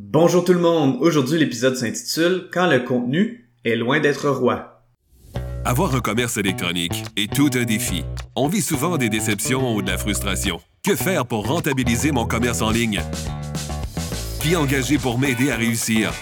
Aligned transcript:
Bonjour 0.00 0.44
tout 0.44 0.52
le 0.52 0.60
monde, 0.60 0.96
aujourd'hui 1.00 1.40
l'épisode 1.40 1.74
s'intitule 1.74 2.48
Quand 2.52 2.68
le 2.68 2.78
contenu 2.78 3.50
est 3.64 3.74
loin 3.74 3.98
d'être 3.98 4.30
roi. 4.30 4.84
Avoir 5.64 5.92
un 5.96 6.00
commerce 6.00 6.36
électronique 6.36 7.02
est 7.16 7.34
tout 7.34 7.50
un 7.54 7.64
défi. 7.64 8.04
On 8.36 8.46
vit 8.46 8.62
souvent 8.62 8.96
des 8.96 9.08
déceptions 9.08 9.74
ou 9.74 9.82
de 9.82 9.90
la 9.90 9.98
frustration. 9.98 10.60
Que 10.84 10.94
faire 10.94 11.26
pour 11.26 11.48
rentabiliser 11.48 12.12
mon 12.12 12.26
commerce 12.26 12.62
en 12.62 12.70
ligne? 12.70 13.02
Qui 14.40 14.54
engager 14.54 14.98
pour 14.98 15.18
m'aider 15.18 15.50
à 15.50 15.56
réussir? 15.56 16.12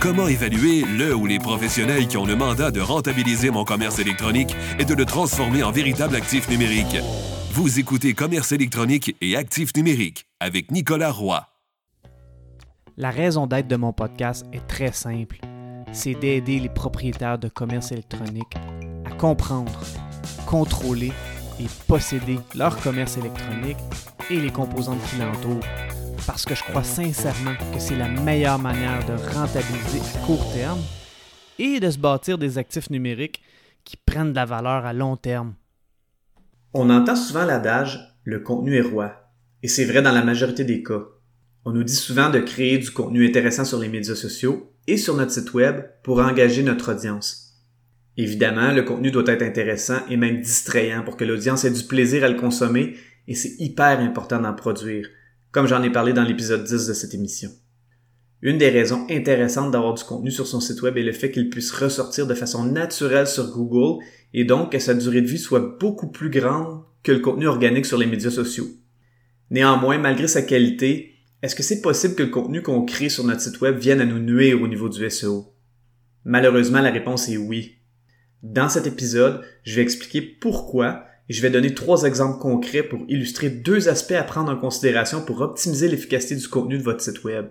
Comment 0.00 0.26
évaluer 0.26 0.82
le 0.82 1.14
ou 1.14 1.26
les 1.26 1.38
professionnels 1.38 2.08
qui 2.08 2.16
ont 2.16 2.26
le 2.26 2.34
mandat 2.34 2.72
de 2.72 2.80
rentabiliser 2.80 3.50
mon 3.50 3.64
commerce 3.64 4.00
électronique 4.00 4.56
et 4.80 4.84
de 4.84 4.94
le 4.94 5.04
transformer 5.04 5.62
en 5.62 5.70
véritable 5.70 6.16
actif 6.16 6.48
numérique? 6.48 6.96
Vous 7.52 7.78
écoutez 7.78 8.12
Commerce 8.12 8.50
électronique 8.50 9.14
et 9.20 9.36
actif 9.36 9.70
numérique 9.76 10.26
avec 10.40 10.72
Nicolas 10.72 11.12
Roy. 11.12 11.49
La 13.00 13.08
raison 13.08 13.46
d'être 13.46 13.66
de 13.66 13.76
mon 13.76 13.94
podcast 13.94 14.44
est 14.52 14.66
très 14.66 14.92
simple. 14.92 15.38
C'est 15.90 16.12
d'aider 16.12 16.60
les 16.60 16.68
propriétaires 16.68 17.38
de 17.38 17.48
commerce 17.48 17.92
électronique 17.92 18.54
à 19.06 19.10
comprendre, 19.12 19.72
contrôler 20.46 21.10
et 21.58 21.64
posséder 21.88 22.38
leur 22.54 22.78
commerce 22.78 23.16
électronique 23.16 23.78
et 24.28 24.38
les 24.38 24.50
composantes 24.50 25.00
qui. 25.00 25.60
Parce 26.26 26.44
que 26.44 26.54
je 26.54 26.62
crois 26.62 26.84
sincèrement 26.84 27.54
que 27.72 27.78
c'est 27.78 27.96
la 27.96 28.06
meilleure 28.06 28.58
manière 28.58 29.02
de 29.06 29.14
rentabiliser 29.34 30.00
à 30.18 30.26
court 30.26 30.52
terme 30.52 30.80
et 31.58 31.80
de 31.80 31.90
se 31.90 31.96
bâtir 31.96 32.36
des 32.36 32.58
actifs 32.58 32.90
numériques 32.90 33.40
qui 33.82 33.96
prennent 33.96 34.32
de 34.32 34.36
la 34.36 34.44
valeur 34.44 34.84
à 34.84 34.92
long 34.92 35.16
terme. 35.16 35.54
On 36.74 36.90
entend 36.90 37.16
souvent 37.16 37.46
l'adage 37.46 38.14
le 38.24 38.40
contenu 38.40 38.76
est 38.76 38.82
roi. 38.82 39.32
Et 39.62 39.68
c'est 39.68 39.86
vrai 39.86 40.02
dans 40.02 40.12
la 40.12 40.22
majorité 40.22 40.64
des 40.64 40.82
cas. 40.82 41.00
On 41.64 41.72
nous 41.72 41.84
dit 41.84 41.94
souvent 41.94 42.30
de 42.30 42.38
créer 42.38 42.78
du 42.78 42.90
contenu 42.90 43.26
intéressant 43.26 43.64
sur 43.64 43.78
les 43.78 43.88
médias 43.88 44.14
sociaux 44.14 44.72
et 44.86 44.96
sur 44.96 45.14
notre 45.14 45.32
site 45.32 45.52
web 45.52 45.82
pour 46.02 46.20
engager 46.20 46.62
notre 46.62 46.92
audience. 46.94 47.50
Évidemment, 48.16 48.72
le 48.72 48.82
contenu 48.82 49.10
doit 49.10 49.28
être 49.28 49.42
intéressant 49.42 49.98
et 50.08 50.16
même 50.16 50.40
distrayant 50.40 51.04
pour 51.04 51.16
que 51.16 51.24
l'audience 51.24 51.64
ait 51.64 51.70
du 51.70 51.84
plaisir 51.84 52.24
à 52.24 52.28
le 52.28 52.40
consommer 52.40 52.94
et 53.28 53.34
c'est 53.34 53.54
hyper 53.58 54.00
important 54.00 54.40
d'en 54.40 54.54
produire, 54.54 55.08
comme 55.52 55.66
j'en 55.66 55.82
ai 55.82 55.90
parlé 55.90 56.12
dans 56.12 56.24
l'épisode 56.24 56.64
10 56.64 56.86
de 56.86 56.92
cette 56.94 57.14
émission. 57.14 57.50
Une 58.42 58.56
des 58.56 58.70
raisons 58.70 59.06
intéressantes 59.10 59.70
d'avoir 59.70 59.92
du 59.94 60.02
contenu 60.02 60.30
sur 60.30 60.46
son 60.46 60.60
site 60.60 60.80
web 60.80 60.96
est 60.96 61.02
le 61.02 61.12
fait 61.12 61.30
qu'il 61.30 61.50
puisse 61.50 61.70
ressortir 61.72 62.26
de 62.26 62.34
façon 62.34 62.64
naturelle 62.64 63.26
sur 63.26 63.50
Google 63.50 64.02
et 64.32 64.44
donc 64.44 64.72
que 64.72 64.78
sa 64.78 64.94
durée 64.94 65.20
de 65.20 65.26
vie 65.26 65.38
soit 65.38 65.76
beaucoup 65.78 66.10
plus 66.10 66.30
grande 66.30 66.82
que 67.02 67.12
le 67.12 67.18
contenu 67.18 67.46
organique 67.46 67.84
sur 67.84 67.98
les 67.98 68.06
médias 68.06 68.30
sociaux. 68.30 68.68
Néanmoins, 69.50 69.98
malgré 69.98 70.26
sa 70.26 70.42
qualité, 70.42 71.14
est-ce 71.42 71.54
que 71.54 71.62
c'est 71.62 71.80
possible 71.80 72.14
que 72.14 72.22
le 72.22 72.28
contenu 72.28 72.62
qu'on 72.62 72.84
crée 72.84 73.08
sur 73.08 73.24
notre 73.24 73.40
site 73.40 73.60
web 73.60 73.78
vienne 73.78 74.00
à 74.00 74.04
nous 74.04 74.18
nuire 74.18 74.60
au 74.60 74.68
niveau 74.68 74.88
du 74.88 75.08
SEO? 75.08 75.54
Malheureusement, 76.24 76.80
la 76.80 76.90
réponse 76.90 77.28
est 77.28 77.38
oui. 77.38 77.78
Dans 78.42 78.68
cet 78.68 78.86
épisode, 78.86 79.42
je 79.62 79.76
vais 79.76 79.82
expliquer 79.82 80.20
pourquoi 80.20 81.06
et 81.28 81.32
je 81.32 81.40
vais 81.40 81.50
donner 81.50 81.74
trois 81.74 82.04
exemples 82.04 82.40
concrets 82.40 82.82
pour 82.82 83.00
illustrer 83.08 83.48
deux 83.48 83.88
aspects 83.88 84.12
à 84.12 84.24
prendre 84.24 84.52
en 84.52 84.56
considération 84.56 85.24
pour 85.24 85.40
optimiser 85.40 85.88
l'efficacité 85.88 86.36
du 86.36 86.48
contenu 86.48 86.76
de 86.76 86.82
votre 86.82 87.02
site 87.02 87.24
web. 87.24 87.48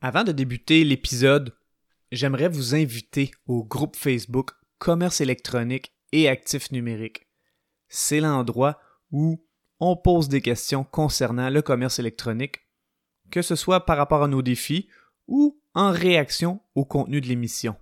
Avant 0.00 0.24
de 0.24 0.32
débuter 0.32 0.84
l'épisode, 0.84 1.54
j'aimerais 2.10 2.48
vous 2.48 2.74
inviter 2.74 3.30
au 3.46 3.64
groupe 3.64 3.96
Facebook 3.96 4.50
Commerce 4.78 5.20
électronique 5.20 5.94
et 6.10 6.28
actifs 6.28 6.72
numériques. 6.72 7.28
C'est 7.88 8.20
l'endroit 8.20 8.78
où 9.10 9.42
on 9.80 9.96
pose 9.96 10.28
des 10.28 10.40
questions 10.40 10.84
concernant 10.84 11.48
le 11.48 11.62
commerce 11.62 11.98
électronique 11.98 12.62
que 13.32 13.42
ce 13.42 13.56
soit 13.56 13.84
par 13.84 13.96
rapport 13.96 14.22
à 14.22 14.28
nos 14.28 14.42
défis 14.42 14.88
ou 15.26 15.58
en 15.74 15.90
réaction 15.90 16.60
au 16.74 16.84
contenu 16.84 17.20
de 17.20 17.26
l'émission. 17.26 17.74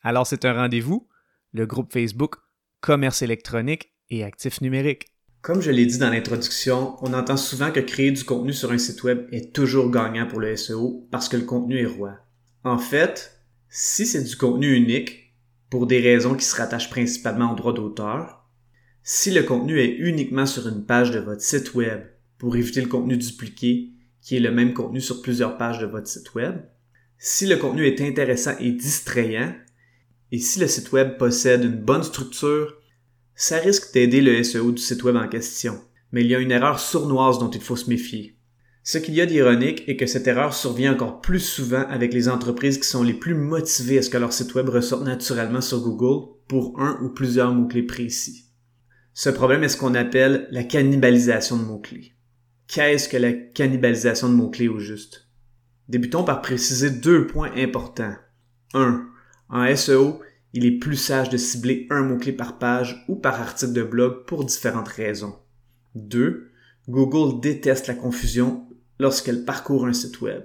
Alors 0.00 0.26
c'est 0.26 0.44
un 0.46 0.54
rendez-vous, 0.54 1.08
le 1.52 1.66
groupe 1.66 1.92
Facebook 1.92 2.36
Commerce 2.80 3.20
électronique 3.22 3.92
et 4.08 4.24
actifs 4.24 4.60
numériques. 4.60 5.08
Comme 5.42 5.60
je 5.60 5.72
l'ai 5.72 5.86
dit 5.86 5.98
dans 5.98 6.10
l'introduction, 6.10 6.96
on 7.00 7.12
entend 7.14 7.36
souvent 7.36 7.72
que 7.72 7.80
créer 7.80 8.12
du 8.12 8.24
contenu 8.24 8.52
sur 8.52 8.70
un 8.70 8.78
site 8.78 9.02
web 9.02 9.26
est 9.32 9.52
toujours 9.52 9.90
gagnant 9.90 10.26
pour 10.26 10.40
le 10.40 10.56
SEO 10.56 11.08
parce 11.10 11.28
que 11.28 11.36
le 11.36 11.44
contenu 11.44 11.80
est 11.80 11.86
roi. 11.86 12.18
En 12.62 12.78
fait, 12.78 13.42
si 13.68 14.06
c'est 14.06 14.22
du 14.22 14.36
contenu 14.36 14.72
unique, 14.72 15.34
pour 15.68 15.86
des 15.86 16.00
raisons 16.00 16.34
qui 16.36 16.44
se 16.44 16.54
rattachent 16.54 16.90
principalement 16.90 17.52
au 17.52 17.56
droit 17.56 17.72
d'auteur, 17.72 18.46
si 19.02 19.32
le 19.32 19.42
contenu 19.42 19.80
est 19.80 19.96
uniquement 19.96 20.46
sur 20.46 20.68
une 20.68 20.84
page 20.84 21.10
de 21.10 21.18
votre 21.18 21.40
site 21.40 21.74
web 21.74 22.02
pour 22.38 22.54
éviter 22.56 22.80
le 22.80 22.88
contenu 22.88 23.16
dupliqué 23.16 23.92
qui 24.22 24.36
est 24.36 24.40
le 24.40 24.52
même 24.52 24.72
contenu 24.72 25.00
sur 25.00 25.20
plusieurs 25.20 25.58
pages 25.58 25.80
de 25.80 25.86
votre 25.86 26.06
site 26.06 26.34
web. 26.34 26.62
Si 27.18 27.46
le 27.46 27.56
contenu 27.56 27.86
est 27.86 28.00
intéressant 28.00 28.56
et 28.58 28.70
distrayant, 28.70 29.52
et 30.30 30.38
si 30.38 30.60
le 30.60 30.66
site 30.66 30.92
web 30.92 31.18
possède 31.18 31.64
une 31.64 31.76
bonne 31.76 32.02
structure, 32.02 32.76
ça 33.34 33.58
risque 33.58 33.92
d'aider 33.92 34.20
le 34.20 34.42
SEO 34.42 34.72
du 34.72 34.80
site 34.80 35.02
web 35.02 35.16
en 35.16 35.28
question. 35.28 35.80
Mais 36.12 36.22
il 36.22 36.28
y 36.28 36.34
a 36.34 36.38
une 36.38 36.50
erreur 36.50 36.78
sournoise 36.78 37.38
dont 37.38 37.50
il 37.50 37.60
faut 37.60 37.76
se 37.76 37.90
méfier. 37.90 38.36
Ce 38.84 38.98
qu'il 38.98 39.14
y 39.14 39.20
a 39.20 39.26
d'ironique 39.26 39.84
est 39.88 39.96
que 39.96 40.06
cette 40.06 40.26
erreur 40.26 40.54
survient 40.54 40.92
encore 40.92 41.20
plus 41.20 41.40
souvent 41.40 41.86
avec 41.88 42.12
les 42.12 42.28
entreprises 42.28 42.78
qui 42.78 42.88
sont 42.88 43.02
les 43.02 43.14
plus 43.14 43.34
motivées 43.34 43.98
à 43.98 44.02
ce 44.02 44.10
que 44.10 44.18
leur 44.18 44.32
site 44.32 44.54
web 44.54 44.68
ressorte 44.68 45.04
naturellement 45.04 45.60
sur 45.60 45.80
Google 45.80 46.32
pour 46.48 46.80
un 46.80 46.98
ou 47.02 47.10
plusieurs 47.10 47.54
mots-clés 47.54 47.84
précis. 47.84 48.46
Ce 49.14 49.30
problème 49.30 49.62
est 49.62 49.68
ce 49.68 49.76
qu'on 49.76 49.94
appelle 49.94 50.48
la 50.50 50.64
cannibalisation 50.64 51.56
de 51.56 51.62
mots-clés. 51.62 52.12
Qu'est-ce 52.72 53.06
que 53.06 53.18
la 53.18 53.34
cannibalisation 53.34 54.30
de 54.30 54.34
mots-clés 54.34 54.68
au 54.68 54.78
juste? 54.78 55.28
Débutons 55.90 56.24
par 56.24 56.40
préciser 56.40 56.88
deux 56.88 57.26
points 57.26 57.50
importants. 57.54 58.14
1. 58.72 59.06
En 59.50 59.76
SEO, 59.76 60.22
il 60.54 60.64
est 60.64 60.78
plus 60.78 60.96
sage 60.96 61.28
de 61.28 61.36
cibler 61.36 61.86
un 61.90 62.00
mot-clé 62.00 62.32
par 62.32 62.58
page 62.58 63.04
ou 63.08 63.16
par 63.16 63.42
article 63.42 63.74
de 63.74 63.82
blog 63.82 64.24
pour 64.24 64.46
différentes 64.46 64.88
raisons. 64.88 65.34
2. 65.96 66.50
Google 66.88 67.42
déteste 67.42 67.88
la 67.88 67.94
confusion 67.94 68.66
lorsqu'elle 68.98 69.44
parcourt 69.44 69.84
un 69.86 69.92
site 69.92 70.22
web. 70.22 70.42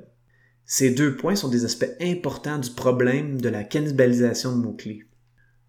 Ces 0.66 0.90
deux 0.90 1.16
points 1.16 1.38
sont 1.38 1.48
des 1.48 1.64
aspects 1.64 1.96
importants 2.02 2.60
du 2.60 2.72
problème 2.72 3.40
de 3.40 3.48
la 3.48 3.64
cannibalisation 3.64 4.54
de 4.54 4.62
mots-clés. 4.62 5.06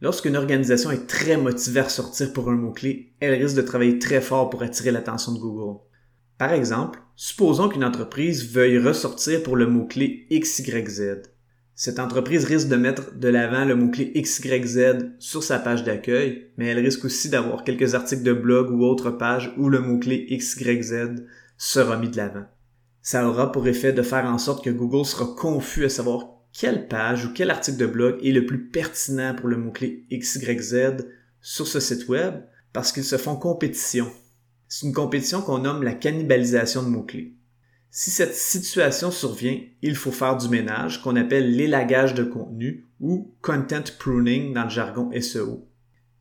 Lorsqu'une 0.01 0.35
organisation 0.35 0.91
est 0.91 1.07
très 1.07 1.37
motivée 1.37 1.81
à 1.81 1.85
ressortir 1.85 2.33
pour 2.33 2.51
un 2.51 2.57
mot-clé, 2.57 3.15
elle 3.21 3.41
risque 3.41 3.57
de 3.57 3.63
travailler 3.63 4.01
très 4.01 4.21
fort 4.21 4.51
pour 4.51 4.65
attirer 4.65 4.91
l'attention 4.91 5.31
de 5.35 5.39
Google. 5.39 5.79
Par 6.39 6.53
exemple, 6.53 7.01
supposons 7.17 7.69
qu'une 7.69 7.85
entreprise 7.85 8.49
veuille 8.53 8.79
ressortir 8.79 9.43
pour 9.43 9.57
le 9.57 9.67
mot-clé 9.67 10.29
XYZ. 10.31 11.23
Cette 11.75 11.99
entreprise 11.99 12.45
risque 12.45 12.69
de 12.69 12.77
mettre 12.77 13.17
de 13.17 13.29
l'avant 13.29 13.65
le 13.65 13.75
mot-clé 13.75 14.13
XYZ 14.15 15.17
sur 15.19 15.43
sa 15.43 15.59
page 15.59 15.83
d'accueil, 15.83 16.47
mais 16.57 16.67
elle 16.67 16.79
risque 16.79 17.05
aussi 17.05 17.29
d'avoir 17.29 17.65
quelques 17.65 17.97
articles 17.97 18.23
de 18.23 18.33
blog 18.33 18.71
ou 18.71 18.85
autres 18.85 19.11
pages 19.11 19.53
où 19.57 19.69
le 19.69 19.81
mot-clé 19.81 20.27
XYZ 20.31 21.25
sera 21.57 21.97
mis 21.97 22.09
de 22.09 22.17
l'avant. 22.17 22.47
Ça 23.03 23.29
aura 23.29 23.51
pour 23.51 23.67
effet 23.67 23.93
de 23.93 24.03
faire 24.03 24.27
en 24.27 24.39
sorte 24.39 24.65
que 24.65 24.71
Google 24.71 25.07
sera 25.07 25.27
confus 25.37 25.87
à 25.87 25.89
savoir 25.89 26.27
quelle 26.53 26.87
page 26.87 27.25
ou 27.25 27.33
quel 27.35 27.51
article 27.51 27.79
de 27.79 27.87
blog 27.87 28.19
est 28.25 28.33
le 28.33 28.47
plus 28.47 28.69
pertinent 28.69 29.35
pour 29.35 29.49
le 29.49 29.57
mot-clé 29.57 30.05
XYZ 30.13 31.05
sur 31.41 31.67
ce 31.67 31.81
site 31.81 32.09
web 32.09 32.43
parce 32.73 32.93
qu'ils 32.93 33.05
se 33.05 33.17
font 33.17 33.35
compétition 33.35 34.09
c'est 34.69 34.87
une 34.87 34.93
compétition 34.93 35.41
qu'on 35.41 35.59
nomme 35.59 35.83
la 35.83 35.95
cannibalisation 35.95 36.83
de 36.83 36.89
mots-clés. 36.89 37.35
Si 37.91 38.11
cette 38.11 38.35
situation 38.35 39.11
survient, 39.11 39.59
il 39.81 39.97
faut 39.97 40.13
faire 40.13 40.37
du 40.37 40.49
ménage 40.49 41.03
qu'on 41.03 41.17
appelle 41.17 41.57
l'élagage 41.57 42.15
de 42.15 42.23
contenu 42.23 42.87
ou 43.01 43.35
content 43.41 43.83
pruning 43.99 44.53
dans 44.53 44.65
le 44.65 44.71
jargon 44.71 45.11
SEO. 45.21 45.67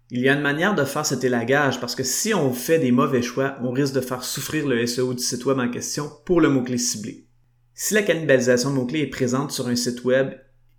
Il 0.10 0.22
y 0.22 0.30
a 0.30 0.34
une 0.34 0.42
manière 0.42 0.74
de 0.74 0.86
faire 0.86 1.06
cet 1.06 1.26
élagage 1.26 1.82
parce 1.82 1.94
que 1.94 2.04
si 2.04 2.34
on 2.34 2.54
fait 2.54 2.80
des 2.80 2.94
mauvais 2.94 3.22
choix, 3.22 3.58
on 3.62 3.72
risque 3.72 3.94
de 3.94 4.02
faire 4.02 4.24
souffrir 4.24 4.66
le 4.66 4.88
SEO 4.88 5.14
du 5.14 5.22
site 5.22 5.46
web 5.46 5.60
en 5.60 5.70
question 5.70 6.10
pour 6.24 6.40
le 6.40 6.48
mot-clé 6.48 6.78
ciblé. 6.78 7.28
Si 7.74 7.94
la 7.94 8.02
cannibalisation 8.02 8.72
de 8.72 8.76
mots-clés 8.76 9.02
est 9.02 9.08
présente 9.08 9.52
sur 9.52 9.68
un 9.68 9.76
site 9.76 10.06
web, 10.06 10.32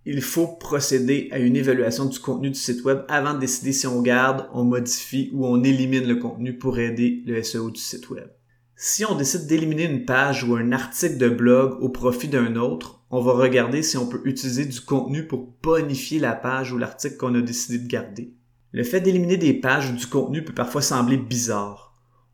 il 0.05 0.21
faut 0.21 0.47
procéder 0.47 1.27
à 1.31 1.39
une 1.39 1.55
évaluation 1.55 2.05
du 2.05 2.19
contenu 2.19 2.49
du 2.49 2.59
site 2.59 2.83
web 2.83 3.01
avant 3.09 3.33
de 3.33 3.39
décider 3.39 3.73
si 3.73 3.85
on 3.85 4.01
garde, 4.01 4.47
on 4.53 4.63
modifie 4.63 5.29
ou 5.33 5.45
on 5.45 5.63
élimine 5.63 6.07
le 6.07 6.15
contenu 6.15 6.57
pour 6.57 6.79
aider 6.79 7.23
le 7.25 7.43
SEO 7.43 7.69
du 7.69 7.79
site 7.79 8.09
web. 8.09 8.29
Si 8.75 9.03
on 9.03 9.15
décide 9.15 9.45
d'éliminer 9.45 9.83
une 9.83 10.05
page 10.05 10.45
ou 10.45 10.55
un 10.55 10.71
article 10.71 11.17
de 11.17 11.27
blog 11.27 11.81
au 11.81 11.89
profit 11.89 12.29
d'un 12.29 12.55
autre, 12.55 13.03
on 13.11 13.21
va 13.21 13.33
regarder 13.33 13.83
si 13.83 13.97
on 13.97 14.07
peut 14.07 14.21
utiliser 14.23 14.65
du 14.65 14.79
contenu 14.79 15.27
pour 15.27 15.53
bonifier 15.61 16.19
la 16.19 16.33
page 16.33 16.71
ou 16.71 16.77
l'article 16.77 17.17
qu'on 17.17 17.35
a 17.35 17.41
décidé 17.41 17.77
de 17.77 17.87
garder. 17.87 18.33
Le 18.71 18.83
fait 18.83 19.01
d'éliminer 19.01 19.35
des 19.35 19.53
pages 19.53 19.89
ou 19.89 19.95
du 19.95 20.07
contenu 20.07 20.45
peut 20.45 20.53
parfois 20.53 20.81
sembler 20.81 21.17
bizarre. 21.17 21.88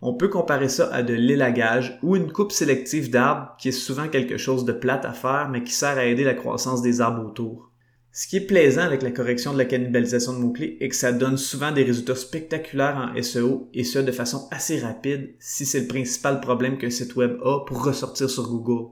On 0.07 0.13
peut 0.13 0.28
comparer 0.28 0.69
ça 0.69 0.94
à 0.94 1.02
de 1.02 1.16
l'élagage 1.16 1.98
ou 2.04 2.16
une 2.16 2.31
coupe 2.31 2.52
sélective 2.52 3.10
d'arbres 3.10 3.56
qui 3.57 3.69
est 3.69 3.72
souvent 3.72 4.07
quelque 4.07 4.38
chose 4.38 4.63
de 4.63 4.72
plate 4.72 5.04
à 5.04 5.13
faire 5.13 5.50
mais 5.52 5.63
qui 5.63 5.74
sert 5.74 5.98
à 5.98 6.06
aider 6.06 6.24
la 6.24 6.36
croissance 6.36 6.84
des 6.84 7.02
arbres 7.02 7.25
autour. 7.25 7.72
Ce 8.12 8.28
qui 8.28 8.38
est 8.38 8.46
plaisant 8.46 8.84
avec 8.84 9.02
la 9.02 9.10
correction 9.10 9.52
de 9.52 9.57
la 9.57 9.66
cannibalisation 9.66 10.34
de 10.34 10.38
mots-clés 10.38 10.78
est 10.80 10.90
que 10.90 10.96
ça 10.96 11.12
donne 11.12 11.38
souvent 11.38 11.72
des 11.72 11.81
résultats 11.81 12.13
spectaculaires 12.13 13.12
en 13.16 13.19
SEO 13.19 13.68
et 13.74 13.84
ce 13.84 13.98
de 13.98 14.12
façon 14.12 14.48
assez 14.52 14.78
rapide 14.78 15.34
si 15.40 15.66
c'est 15.66 15.80
le 15.80 15.88
principal 15.88 16.40
problème 16.40 16.78
qu'un 16.78 16.92
site 16.92 17.16
web 17.16 17.40
a 17.44 17.66
pour 17.66 17.84
ressortir 17.84 18.30
sur 18.30 18.48
Google. 18.48 18.92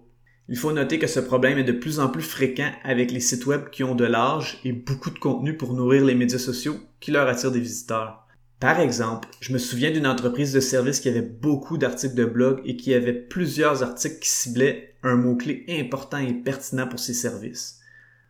Il 0.50 0.57
faut 0.57 0.71
noter 0.71 0.98
que 0.98 1.06
ce 1.06 1.19
problème 1.19 1.59
est 1.59 1.63
de 1.63 1.74
plus 1.74 2.00
en 2.00 2.09
plus 2.09 2.24
fréquent 2.24 2.71
avec 2.83 3.12
les 3.12 3.19
sites 3.19 3.45
web 3.45 3.69
qui 3.71 3.83
ont 3.83 3.94
de 3.94 4.04
l'âge 4.04 4.59
et 4.66 4.71
beaucoup 4.71 5.12
de 5.12 5.19
contenu 5.19 5.57
pour 5.57 5.75
nourrir 5.75 6.06
les 6.06 6.16
médias 6.16 6.39
sociaux 6.39 6.77
qui 7.00 7.12
leur 7.12 7.27
attirent 7.27 7.51
des 7.51 7.59
visiteurs. 7.59 8.22
Par 8.63 8.80
exemple, 8.80 9.27
je 9.42 9.51
me 9.51 9.57
souviens 9.57 9.92
d'une 9.92 10.07
entreprise 10.07 10.54
de 10.54 10.62
service 10.62 11.01
qui 11.01 11.10
avait 11.10 11.21
beaucoup 11.21 11.77
d'articles 11.77 12.15
de 12.15 12.24
blog 12.24 12.62
et 12.63 12.77
qui 12.77 12.94
avait 12.94 13.12
plusieurs 13.12 13.83
articles 13.83 14.19
qui 14.19 14.30
ciblaient 14.30 14.95
un 15.04 15.18
mot-clé 15.18 15.65
important 15.68 16.19
et 16.19 16.33
pertinent 16.33 16.88
pour 16.88 17.01
ses 17.01 17.13
services. 17.13 17.81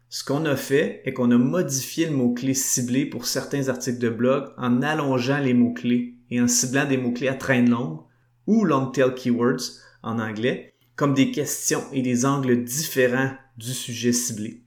Ce 0.10 0.24
qu'on 0.24 0.46
a 0.46 0.56
fait 0.56 1.04
est 1.06 1.14
qu'on 1.14 1.30
a 1.30 1.38
modifié 1.38 2.08
le 2.08 2.16
mot-clé 2.16 2.56
ciblé 2.56 3.06
pour 3.06 3.28
certains 3.28 3.70
articles 3.70 4.00
de 4.00 4.10
blog 4.10 4.46
en 4.58 4.82
allongeant 4.82 5.38
les 5.38 5.54
mots-clés 5.54 6.16
et 6.32 6.42
en 6.42 6.48
ciblant 6.48 6.88
des 6.88 6.98
mots-clés 6.98 7.28
à 7.28 7.36
traîne 7.36 7.70
longue 7.70 8.00
ou 8.48 8.66
long 8.66 8.88
tail 8.88 9.14
keywords 9.14 9.62
en 10.02 10.18
anglais 10.18 10.74
comme 10.96 11.14
des 11.14 11.30
questions 11.30 11.84
et 11.92 12.02
des 12.02 12.26
angles 12.26 12.64
différents 12.64 13.34
du 13.60 13.72
sujet 13.72 14.14
ciblé. 14.14 14.64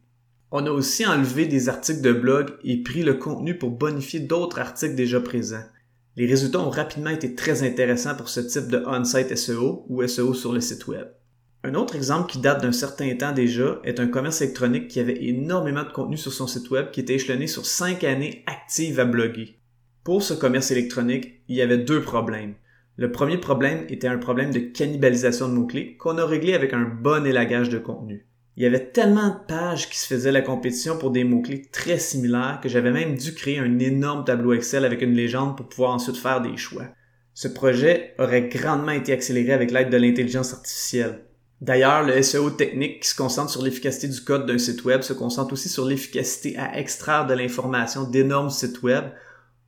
On 0.52 0.64
a 0.64 0.70
aussi 0.70 1.04
enlevé 1.04 1.46
des 1.46 1.68
articles 1.68 2.02
de 2.02 2.12
blog 2.12 2.50
et 2.62 2.82
pris 2.82 3.02
le 3.02 3.14
contenu 3.14 3.58
pour 3.58 3.70
bonifier 3.70 4.20
d'autres 4.20 4.60
articles 4.60 4.94
déjà 4.94 5.20
présents. 5.20 5.64
Les 6.14 6.26
résultats 6.26 6.60
ont 6.60 6.70
rapidement 6.70 7.10
été 7.10 7.34
très 7.34 7.64
intéressants 7.64 8.14
pour 8.14 8.28
ce 8.28 8.40
type 8.40 8.68
de 8.68 8.82
on-site 8.86 9.36
SEO 9.36 9.84
ou 9.88 10.06
SEO 10.06 10.34
sur 10.34 10.52
le 10.52 10.60
site 10.60 10.86
web. 10.86 11.08
Un 11.64 11.74
autre 11.74 11.96
exemple 11.96 12.30
qui 12.30 12.38
date 12.38 12.62
d'un 12.62 12.70
certain 12.70 13.12
temps 13.16 13.32
déjà 13.32 13.80
est 13.82 13.98
un 13.98 14.06
commerce 14.06 14.40
électronique 14.40 14.86
qui 14.86 15.00
avait 15.00 15.24
énormément 15.24 15.82
de 15.82 15.90
contenu 15.90 16.16
sur 16.16 16.32
son 16.32 16.46
site 16.46 16.70
web 16.70 16.92
qui 16.92 17.00
était 17.00 17.14
échelonné 17.14 17.48
sur 17.48 17.66
5 17.66 18.04
années 18.04 18.44
actives 18.46 19.00
à 19.00 19.04
bloguer. 19.04 19.58
Pour 20.04 20.22
ce 20.22 20.32
commerce 20.32 20.70
électronique, 20.70 21.42
il 21.48 21.56
y 21.56 21.62
avait 21.62 21.78
deux 21.78 22.02
problèmes. 22.02 22.54
Le 22.96 23.10
premier 23.10 23.38
problème 23.38 23.84
était 23.88 24.06
un 24.06 24.18
problème 24.18 24.52
de 24.52 24.60
cannibalisation 24.60 25.48
de 25.48 25.54
mots-clés 25.54 25.96
qu'on 25.96 26.18
a 26.18 26.24
réglé 26.24 26.54
avec 26.54 26.72
un 26.72 26.84
bon 26.84 27.26
élagage 27.26 27.68
de 27.68 27.78
contenu. 27.78 28.26
Il 28.56 28.62
y 28.62 28.66
avait 28.66 28.86
tellement 28.86 29.28
de 29.28 29.46
pages 29.46 29.90
qui 29.90 29.98
se 29.98 30.06
faisaient 30.06 30.32
la 30.32 30.40
compétition 30.40 30.96
pour 30.96 31.10
des 31.10 31.24
mots-clés 31.24 31.68
très 31.70 31.98
similaires 31.98 32.58
que 32.62 32.70
j'avais 32.70 32.90
même 32.90 33.16
dû 33.16 33.34
créer 33.34 33.58
un 33.58 33.78
énorme 33.78 34.24
tableau 34.24 34.54
Excel 34.54 34.86
avec 34.86 35.02
une 35.02 35.12
légende 35.12 35.58
pour 35.58 35.68
pouvoir 35.68 35.90
ensuite 35.90 36.16
faire 36.16 36.40
des 36.40 36.56
choix. 36.56 36.86
Ce 37.34 37.48
projet 37.48 38.14
aurait 38.18 38.48
grandement 38.48 38.92
été 38.92 39.12
accéléré 39.12 39.52
avec 39.52 39.70
l'aide 39.70 39.90
de 39.90 39.98
l'intelligence 39.98 40.54
artificielle. 40.54 41.26
D'ailleurs, 41.60 42.02
le 42.02 42.22
SEO 42.22 42.48
technique 42.48 43.02
qui 43.02 43.08
se 43.10 43.14
concentre 43.14 43.50
sur 43.50 43.62
l'efficacité 43.62 44.08
du 44.08 44.20
code 44.22 44.46
d'un 44.46 44.56
site 44.56 44.84
web 44.86 45.02
se 45.02 45.12
concentre 45.12 45.52
aussi 45.52 45.68
sur 45.68 45.84
l'efficacité 45.84 46.56
à 46.56 46.78
extraire 46.78 47.26
de 47.26 47.34
l'information 47.34 48.04
d'énormes 48.08 48.48
sites 48.48 48.82
web 48.82 49.04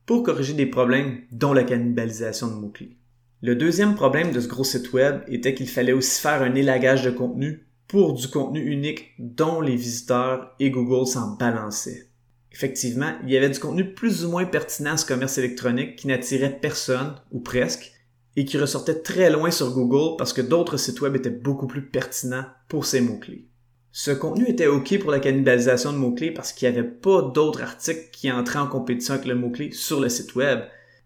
pour 0.07 0.23
corriger 0.23 0.53
des 0.53 0.65
problèmes 0.65 1.19
dont 1.31 1.53
la 1.53 1.63
cannibalisation 1.63 2.47
de 2.47 2.53
mots-clés. 2.53 2.97
Le 3.43 3.55
deuxième 3.55 3.93
problème 3.93 4.31
de 4.31 4.39
ce 4.39 4.47
gros 4.47 4.63
site 4.63 4.91
web 4.93 5.21
était 5.27 5.53
qu'il 5.53 5.69
fallait 5.69 5.93
aussi 5.93 6.21
faire 6.21 6.41
un 6.41 6.55
élagage 6.55 7.03
de 7.03 7.11
contenu 7.11 7.68
pour 7.89 8.13
du 8.13 8.27
contenu 8.27 8.61
unique 8.61 9.13
dont 9.17 9.59
les 9.59 9.75
visiteurs 9.75 10.55
et 10.59 10.69
Google 10.69 11.07
s'en 11.07 11.35
balançaient. 11.35 12.07
Effectivement, 12.51 13.13
il 13.23 13.31
y 13.31 13.37
avait 13.37 13.49
du 13.49 13.59
contenu 13.59 13.93
plus 13.93 14.23
ou 14.23 14.29
moins 14.29 14.45
pertinent 14.45 14.93
à 14.93 14.97
ce 14.97 15.05
commerce 15.05 15.39
électronique 15.39 15.95
qui 15.95 16.07
n'attirait 16.07 16.59
personne, 16.61 17.15
ou 17.31 17.39
presque, 17.39 17.91
et 18.35 18.45
qui 18.45 18.59
ressortait 18.59 19.01
très 19.01 19.31
loin 19.31 19.49
sur 19.49 19.73
Google 19.73 20.17
parce 20.17 20.33
que 20.33 20.41
d'autres 20.41 20.77
sites 20.77 21.01
web 21.01 21.15
étaient 21.15 21.29
beaucoup 21.31 21.67
plus 21.67 21.85
pertinents 21.85 22.45
pour 22.67 22.85
ces 22.85 23.01
mots-clés. 23.01 23.47
Ce 23.91 24.11
contenu 24.11 24.47
était 24.47 24.67
OK 24.67 24.99
pour 24.99 25.09
la 25.09 25.19
cannibalisation 25.19 25.91
de 25.91 25.97
mots-clés 25.97 26.31
parce 26.31 26.53
qu'il 26.53 26.69
n'y 26.69 26.77
avait 26.77 26.87
pas 26.87 27.23
d'autres 27.23 27.63
articles 27.63 28.09
qui 28.11 28.31
entraient 28.31 28.59
en 28.59 28.67
compétition 28.67 29.15
avec 29.15 29.25
le 29.25 29.33
mot-clé 29.33 29.71
sur 29.71 29.99
le 29.99 30.09
site 30.09 30.35
web, 30.35 30.59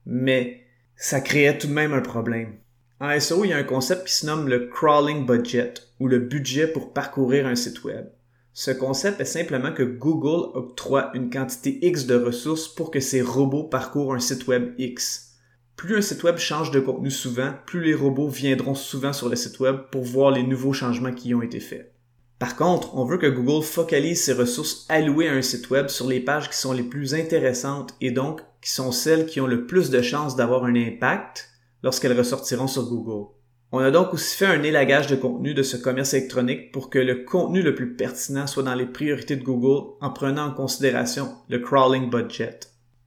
mais 0.05 0.65
ça 0.97 1.21
créait 1.21 1.57
tout 1.57 1.67
de 1.67 1.73
même 1.73 1.93
un 1.93 2.01
problème. 2.01 2.57
En 3.03 3.19
SEO, 3.19 3.43
il 3.43 3.49
y 3.49 3.53
a 3.53 3.57
un 3.57 3.63
concept 3.63 4.07
qui 4.07 4.13
se 4.13 4.25
nomme 4.25 4.47
le 4.47 4.67
crawling 4.67 5.25
budget 5.25 5.73
ou 5.99 6.07
le 6.07 6.19
budget 6.19 6.67
pour 6.67 6.93
parcourir 6.93 7.45
un 7.45 7.55
site 7.57 7.83
web. 7.83 8.05
Ce 8.53 8.71
concept 8.71 9.19
est 9.19 9.25
simplement 9.25 9.73
que 9.73 9.83
Google 9.83 10.51
octroie 10.53 11.11
une 11.13 11.29
quantité 11.29 11.85
X 11.85 12.05
de 12.05 12.15
ressources 12.15 12.69
pour 12.69 12.91
que 12.91 13.01
ses 13.01 13.21
robots 13.21 13.65
parcourent 13.65 14.13
un 14.13 14.21
site 14.21 14.47
web 14.47 14.73
X. 14.77 15.33
Plus 15.75 15.97
un 15.97 16.01
site 16.01 16.23
web 16.23 16.37
change 16.37 16.71
de 16.71 16.79
contenu 16.79 17.11
souvent, 17.11 17.53
plus 17.65 17.83
les 17.83 17.93
robots 17.93 18.29
viendront 18.29 18.73
souvent 18.73 19.11
sur 19.11 19.27
le 19.27 19.35
site 19.35 19.59
web 19.59 19.79
pour 19.91 20.05
voir 20.05 20.31
les 20.31 20.43
nouveaux 20.43 20.71
changements 20.71 21.11
qui 21.11 21.27
y 21.27 21.35
ont 21.35 21.41
été 21.41 21.59
faits. 21.59 21.93
Par 22.39 22.55
contre, 22.55 22.95
on 22.95 23.03
veut 23.03 23.17
que 23.17 23.27
Google 23.27 23.65
focalise 23.65 24.23
ses 24.23 24.31
ressources 24.31 24.85
allouées 24.87 25.27
à 25.27 25.33
un 25.33 25.41
site 25.41 25.69
web 25.71 25.89
sur 25.89 26.07
les 26.07 26.21
pages 26.21 26.49
qui 26.49 26.57
sont 26.57 26.71
les 26.71 26.83
plus 26.83 27.15
intéressantes 27.15 27.95
et 27.99 28.11
donc 28.11 28.39
qui 28.61 28.71
sont 28.71 28.93
celles 28.93 29.25
qui 29.25 29.41
ont 29.41 29.47
le 29.47 29.65
plus 29.65 29.89
de 29.89 30.01
chances 30.01 30.37
d'avoir 30.37 30.63
un 30.63 30.75
impact 30.77 31.49
lorsqu'elles 31.83 32.17
ressortiront 32.17 32.67
sur 32.67 32.87
Google. 32.89 33.27
On 33.71 33.79
a 33.79 33.91
donc 33.91 34.13
aussi 34.13 34.37
fait 34.37 34.45
un 34.45 34.63
élagage 34.63 35.07
de 35.07 35.15
contenu 35.15 35.53
de 35.53 35.63
ce 35.63 35.77
commerce 35.77 36.13
électronique 36.13 36.71
pour 36.71 36.89
que 36.89 36.99
le 36.99 37.23
contenu 37.23 37.61
le 37.61 37.75
plus 37.75 37.95
pertinent 37.95 38.47
soit 38.47 38.63
dans 38.63 38.75
les 38.75 38.85
priorités 38.85 39.35
de 39.35 39.43
Google 39.43 39.95
en 39.99 40.11
prenant 40.11 40.45
en 40.47 40.51
considération 40.51 41.29
le 41.49 41.59
crawling 41.59 42.09
budget. 42.09 42.59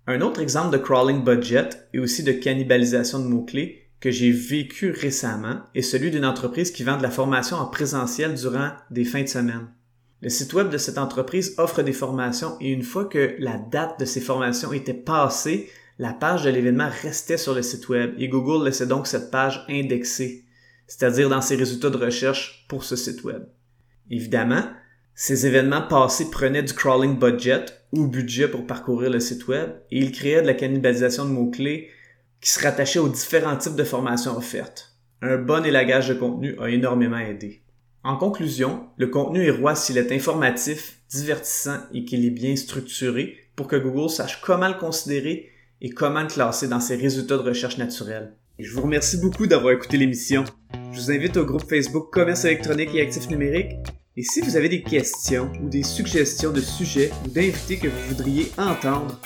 Un 0.08 0.20
autre 0.20 0.40
exemple 0.40 0.76
de 0.76 0.82
crawling 0.82 1.25
budget 1.25 1.69
et 1.93 1.99
aussi 1.99 2.23
de 2.23 2.32
cannibalisation 2.32 3.20
de 3.20 3.26
mots-clés 3.26 3.87
que 4.00 4.11
j'ai 4.11 4.31
vécu 4.31 4.90
récemment 4.90 5.61
est 5.75 5.82
celui 5.82 6.11
d'une 6.11 6.26
entreprise 6.26 6.70
qui 6.70 6.84
vend 6.84 6.96
de 6.96 7.02
la 7.02 7.11
formation 7.11 7.56
en 7.56 7.67
présentiel 7.67 8.34
durant 8.34 8.70
des 8.90 9.05
fins 9.05 9.22
de 9.22 9.29
semaine. 9.29 9.69
Le 10.20 10.29
site 10.29 10.52
web 10.55 10.70
de 10.70 10.79
cette 10.79 10.99
entreprise 10.99 11.55
offre 11.58 11.82
des 11.82 11.93
formations 11.93 12.56
et 12.61 12.70
une 12.72 12.82
fois 12.82 13.05
que 13.05 13.37
la 13.38 13.58
date 13.58 14.00
de 14.00 14.05
ces 14.05 14.20
formations 14.20 14.72
était 14.72 14.94
passée, 14.94 15.70
la 15.98 16.12
page 16.12 16.44
de 16.44 16.50
l'événement 16.50 16.90
restait 17.02 17.38
sur 17.38 17.54
le 17.54 17.62
site 17.62 17.88
web 17.88 18.14
et 18.19 18.28
Google 18.28 18.64
laissait 18.64 18.87
donc 18.87 19.06
cette 19.06 19.31
page 19.31 19.64
indexée, 19.69 20.44
c'est-à-dire 20.87 21.28
dans 21.28 21.40
ses 21.40 21.56
résultats 21.56 21.90
de 21.90 21.96
recherche 21.96 22.66
pour 22.69 22.84
ce 22.84 22.96
site 22.96 23.25
web. 23.25 23.44
Évidemment, 24.10 24.62
ces 25.14 25.46
événements 25.46 25.82
passés 25.82 26.31
prenaient 26.31 26.62
du 26.62 26.75
crawling 26.75 27.19
budget 27.19 27.64
ou 27.93 28.06
budget 28.06 28.48
pour 28.48 28.66
parcourir 28.66 29.10
le 29.10 29.20
site 29.20 29.48
web 29.48 29.70
et 29.90 29.98
ils 29.98 30.12
créaient 30.12 30.43
de 30.43 30.46
la 30.46 30.54
cannibalisation 30.54 31.25
de 31.25 31.31
mots-clés 31.31 31.88
qui 32.43 32.50
se 32.50 32.62
rattachaient 32.62 32.98
aux 32.98 33.08
différents 33.08 33.56
types 33.56 33.76
de 33.76 33.84
formations 33.84 34.37
offertes. 34.37 34.94
Un 35.22 35.38
bon 35.38 35.64
élagage 35.64 36.10
de 36.10 36.14
contenu 36.14 36.54
a 36.60 36.69
énormément 36.69 37.19
aidé. 37.19 37.62
En 38.04 38.16
conclusion, 38.16 38.87
le 38.98 39.06
contenu 39.06 39.46
est 39.46 39.50
roi 39.50 39.75
s'il 39.75 39.96
est 39.96 40.12
informatif, 40.12 40.98
divertissant 41.08 41.78
et 41.94 42.04
qu'il 42.04 42.25
est 42.26 42.31
bien 42.31 42.54
structuré 42.54 43.37
pour 43.56 43.66
que 43.66 43.76
Google 43.76 44.10
sache 44.10 44.43
comment 44.43 44.69
le 44.69 44.75
considérer 44.75 45.50
et 45.81 45.90
comment 45.90 46.23
le 46.23 46.28
classer 46.28 46.69
dans 46.69 46.81
ses 46.81 46.96
résultats 46.96 47.37
de 47.37 47.43
recherche 47.43 47.78
naturelle. 47.78 48.32
je 48.58 48.73
vous 48.73 48.82
remercie 48.82 49.19
beaucoup 49.19 49.46
d'avoir 49.46 49.73
écouté 49.75 49.96
l'émission. 49.96 50.44
Je 50.93 51.00
vous 51.00 51.11
invite 51.11 51.37
au 51.37 51.44
groupe 51.44 51.69
Facebook 51.69 52.11
Commerce 52.11 52.44
électronique 52.44 52.90
et 52.94 53.02
actifs 53.02 53.28
numériques. 53.28 53.76
Et 54.19 54.23
si 54.23 54.40
vous 54.40 54.56
avez 54.56 54.70
des 54.70 54.82
questions 54.82 55.52
ou 55.62 55.69
des 55.69 55.82
suggestions 55.82 56.50
de 56.50 56.61
sujets 56.61 57.11
ou 57.25 57.28
d'invités 57.28 57.77
que 57.77 57.89
vous 57.89 58.08
voudriez 58.08 58.51
entendre, 58.56 59.20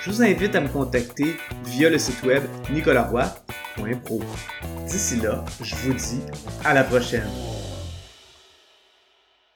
je 0.00 0.10
vous 0.10 0.22
invite 0.22 0.54
à 0.54 0.60
me 0.60 0.68
contacter 0.68 1.34
via 1.64 1.90
le 1.90 1.98
site 1.98 2.22
web 2.22 2.44
nicolaroy.pro. 2.72 4.20
D'ici 4.86 5.16
là, 5.16 5.44
je 5.60 5.74
vous 5.74 5.94
dis 5.94 6.20
à 6.64 6.74
la 6.74 6.84
prochaine. 6.84 7.28